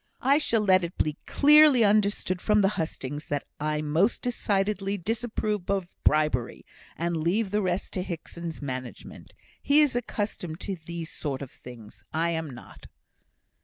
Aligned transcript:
I 0.23 0.39
shall 0.39 0.61
let 0.63 0.83
it 0.83 0.97
be 0.97 1.17
clearly 1.27 1.83
understood 1.85 2.41
from 2.41 2.61
the 2.61 2.69
hustings, 2.69 3.27
that 3.27 3.43
I 3.59 3.83
most 3.83 4.23
decidedly 4.23 4.97
disapprove 4.97 5.69
of 5.69 5.87
bribery, 6.03 6.65
and 6.97 7.15
leave 7.15 7.51
the 7.51 7.61
rest 7.61 7.93
to 7.93 8.01
Hickson's 8.01 8.63
management. 8.63 9.35
He 9.61 9.79
is 9.79 9.95
accustomed 9.95 10.59
to 10.61 10.77
these 10.87 11.11
sort 11.11 11.43
of 11.43 11.51
things. 11.51 12.03
I 12.11 12.31
am 12.31 12.49
not." 12.49 12.87